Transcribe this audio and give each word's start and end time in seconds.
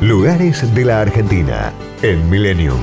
Lugares 0.00 0.72
de 0.76 0.84
la 0.84 1.00
Argentina 1.00 1.72
en 2.02 2.30
Millennium. 2.30 2.78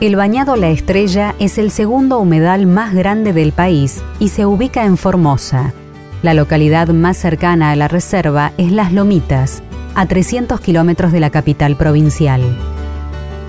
El 0.00 0.16
Bañado 0.16 0.56
La 0.56 0.70
Estrella 0.70 1.34
es 1.38 1.58
el 1.58 1.70
segundo 1.70 2.18
humedal 2.18 2.64
más 2.64 2.94
grande 2.94 3.34
del 3.34 3.52
país 3.52 4.02
y 4.20 4.28
se 4.28 4.46
ubica 4.46 4.86
en 4.86 4.96
Formosa. 4.96 5.74
La 6.22 6.32
localidad 6.32 6.88
más 6.88 7.18
cercana 7.18 7.70
a 7.70 7.76
la 7.76 7.86
reserva 7.86 8.52
es 8.56 8.72
Las 8.72 8.94
Lomitas, 8.94 9.62
a 9.94 10.06
300 10.06 10.58
kilómetros 10.58 11.12
de 11.12 11.20
la 11.20 11.28
capital 11.28 11.76
provincial. 11.76 12.40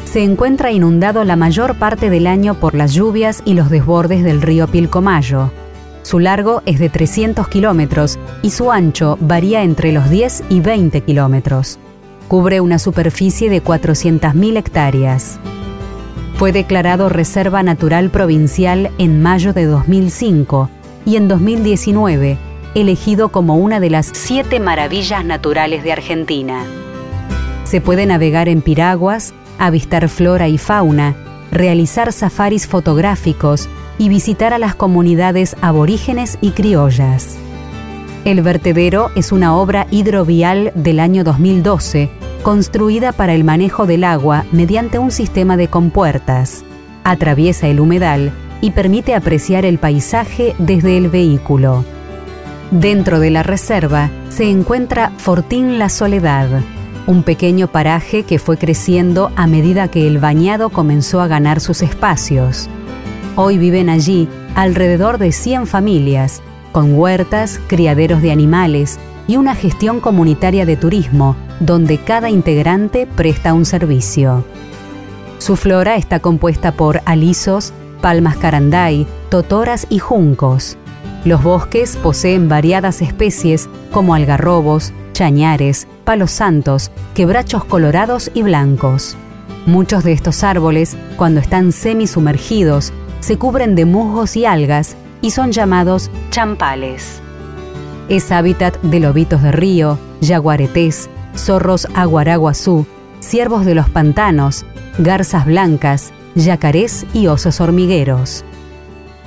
Se 0.04 0.26
encuentra 0.26 0.74
inundado 0.74 1.24
la 1.24 1.38
mayor 1.38 1.76
parte 1.76 2.10
del 2.10 2.28
año 2.28 2.56
por 2.56 2.76
las 2.76 2.94
lluvias 2.94 3.44
y 3.46 3.54
los 3.54 3.70
desbordes 3.70 4.26
del 4.26 4.42
río 4.42 4.68
Pilcomayo, 4.68 5.52
su 6.06 6.20
largo 6.20 6.62
es 6.68 6.78
de 6.78 6.90
300 6.90 7.48
kilómetros 7.48 8.20
y 8.44 8.52
su 8.52 8.72
ancho 8.72 9.18
varía 9.22 9.64
entre 9.64 9.92
los 9.92 10.08
10 10.08 10.44
y 10.50 10.60
20 10.60 11.02
kilómetros. 11.02 11.80
Cubre 12.28 12.62
una 12.62 12.78
superficie 12.78 13.50
de 13.50 13.64
400.000 13.64 14.58
hectáreas. 14.58 15.40
Fue 16.36 16.52
declarado 16.52 17.10
Reserva 17.10 17.64
Natural 17.64 18.12
Provincial 18.12 18.92
en 19.00 19.24
mayo 19.24 19.52
de 19.52 19.66
2005 19.66 20.70
y 21.08 21.16
en 21.16 21.28
2019 21.28 22.38
elegido 22.76 23.30
como 23.30 23.58
una 23.58 23.80
de 23.80 23.90
las 23.90 24.12
siete 24.14 24.60
maravillas 24.60 25.26
naturales 25.26 25.84
de 25.84 25.92
Argentina. 25.92 26.66
Se 27.64 27.82
puede 27.82 28.06
navegar 28.06 28.48
en 28.48 28.62
piraguas, 28.62 29.34
avistar 29.58 30.08
flora 30.10 30.50
y 30.50 30.60
fauna, 30.60 31.16
realizar 31.52 32.14
safaris 32.14 32.68
fotográficos 32.68 33.68
y 33.98 34.10
visitar 34.10 34.54
a 34.54 34.60
las 34.60 34.76
comunidades 34.76 35.56
aborígenes 35.62 36.38
y 36.42 36.52
criollas. 36.52 37.38
El 38.26 38.42
vertedero 38.42 39.12
es 39.16 39.32
una 39.32 39.56
obra 39.56 39.86
hidrovial 39.92 40.72
del 40.74 41.00
año 41.00 41.24
2012, 41.24 42.10
construida 42.42 43.12
para 43.12 43.34
el 43.34 43.44
manejo 43.44 43.86
del 43.86 44.04
agua 44.04 44.46
mediante 44.52 44.98
un 44.98 45.12
sistema 45.12 45.58
de 45.58 45.68
compuertas. 45.68 46.64
Atraviesa 47.04 47.68
el 47.68 47.80
humedal 47.80 48.32
y 48.62 48.72
permite 48.72 49.14
apreciar 49.14 49.64
el 49.64 49.78
paisaje 49.78 50.56
desde 50.58 50.98
el 50.98 51.10
vehículo. 51.10 51.86
Dentro 52.72 53.20
de 53.20 53.30
la 53.30 53.44
reserva 53.44 54.10
se 54.30 54.50
encuentra 54.50 55.12
Fortín 55.18 55.78
La 55.78 55.90
Soledad, 55.90 56.50
un 57.06 57.22
pequeño 57.22 57.68
paraje 57.68 58.24
que 58.24 58.40
fue 58.40 58.58
creciendo 58.58 59.32
a 59.36 59.46
medida 59.46 59.88
que 59.88 60.08
el 60.08 60.18
bañado 60.18 60.70
comenzó 60.70 61.22
a 61.22 61.28
ganar 61.28 61.60
sus 61.60 61.84
espacios. 61.84 62.68
Hoy 63.38 63.58
viven 63.58 63.90
allí 63.90 64.30
alrededor 64.56 65.18
de 65.18 65.34
100 65.34 65.68
familias, 65.68 66.42
con 66.72 66.98
huertas, 66.98 67.60
criaderos 67.68 68.22
de 68.22 68.32
animales 68.32 68.98
y 69.28 69.36
una 69.36 69.56
gestión 69.56 70.00
comunitaria 70.00 70.66
de 70.66 70.78
turismo, 70.78 71.36
donde 71.60 71.98
cada 71.98 72.30
integrante 72.30 73.08
presta 73.16 73.54
un 73.54 73.66
servicio. 73.66 74.46
Su 75.38 75.58
flora 75.58 75.98
está 75.98 76.22
compuesta 76.22 76.72
por 76.72 77.02
alisos, 77.06 77.74
palmas 78.02 78.38
caranday, 78.38 79.06
totoras 79.30 79.86
y 79.90 80.00
juncos. 80.00 80.78
Los 81.26 81.44
bosques 81.44 81.98
poseen 81.98 82.48
variadas 82.48 83.02
especies 83.02 83.68
como 83.92 84.16
algarrobos, 84.16 84.94
chañares, 85.12 85.88
palos 86.06 86.32
santos, 86.32 86.90
quebrachos 87.14 87.66
colorados 87.66 88.32
y 88.34 88.44
blancos. 88.44 89.18
Muchos 89.66 90.06
de 90.06 90.14
estos 90.14 90.44
árboles, 90.44 90.96
cuando 91.18 91.42
están 91.42 91.74
semi-sumergidos, 91.74 92.94
se 93.26 93.40
cubren 93.40 93.74
de 93.74 93.86
musgos 93.86 94.36
y 94.36 94.46
algas 94.46 94.96
y 95.20 95.32
son 95.32 95.52
llamados 95.52 96.12
champales. 96.30 97.22
Es 98.08 98.32
hábitat 98.32 98.80
de 98.84 99.00
lobitos 99.00 99.42
de 99.42 99.52
río, 99.52 99.98
yaguaretés, 100.22 101.10
zorros 101.36 101.88
aguaraguazú, 101.96 102.86
ciervos 103.22 103.66
de 103.66 103.74
los 103.74 103.90
pantanos, 103.90 104.64
garzas 105.00 105.48
blancas, 105.48 106.14
yacarés 106.36 107.08
y 107.16 107.26
osos 107.26 107.62
hormigueros. 107.62 108.46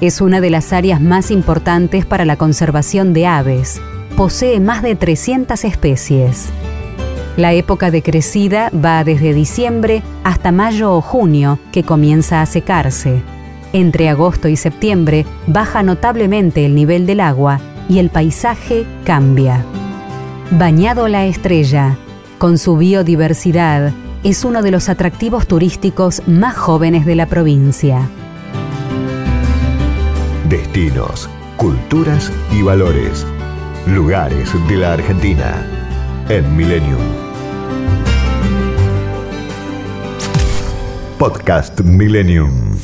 Es 0.00 0.20
una 0.20 0.40
de 0.40 0.50
las 0.50 0.72
áreas 0.72 1.00
más 1.00 1.32
importantes 1.32 2.06
para 2.06 2.24
la 2.24 2.36
conservación 2.36 3.12
de 3.12 3.26
aves. 3.26 3.80
Posee 4.16 4.60
más 4.60 4.84
de 4.84 4.94
300 4.94 5.64
especies. 5.64 6.50
La 7.36 7.52
época 7.52 7.90
de 7.90 8.04
crecida 8.04 8.70
va 8.72 9.02
desde 9.02 9.34
diciembre 9.34 10.04
hasta 10.22 10.52
mayo 10.52 10.92
o 10.92 11.00
junio, 11.00 11.58
que 11.72 11.82
comienza 11.82 12.42
a 12.42 12.46
secarse. 12.46 13.24
Entre 13.72 14.08
agosto 14.08 14.48
y 14.48 14.56
septiembre 14.56 15.26
baja 15.46 15.82
notablemente 15.82 16.64
el 16.64 16.74
nivel 16.74 17.06
del 17.06 17.20
agua 17.20 17.60
y 17.88 17.98
el 17.98 18.08
paisaje 18.08 18.86
cambia. 19.04 19.64
Bañado 20.50 21.08
la 21.08 21.26
Estrella, 21.26 21.96
con 22.38 22.56
su 22.56 22.78
biodiversidad, 22.78 23.92
es 24.24 24.44
uno 24.44 24.62
de 24.62 24.70
los 24.70 24.88
atractivos 24.88 25.46
turísticos 25.46 26.22
más 26.26 26.56
jóvenes 26.56 27.04
de 27.04 27.14
la 27.14 27.26
provincia. 27.26 28.08
Destinos, 30.48 31.28
culturas 31.56 32.32
y 32.50 32.62
valores. 32.62 33.26
Lugares 33.86 34.50
de 34.68 34.76
la 34.76 34.94
Argentina 34.94 35.66
en 36.30 36.56
Millennium. 36.56 37.00
Podcast 41.18 41.80
Millennium. 41.80 42.78